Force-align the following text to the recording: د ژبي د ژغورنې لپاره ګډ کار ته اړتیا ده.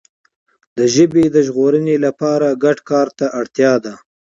د 0.77 0.79
ژبي 0.93 1.23
د 1.35 1.37
ژغورنې 1.47 1.95
لپاره 2.05 2.47
ګډ 2.63 2.77
کار 2.89 3.07
ته 3.17 3.25
اړتیا 3.39 3.73
ده. 3.85 3.93